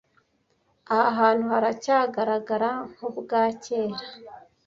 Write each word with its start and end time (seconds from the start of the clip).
Aha 0.97 1.09
hantu 1.19 1.45
haracyagaragara 1.53 2.69
nkubwa 2.91 3.41
kera 3.63 3.97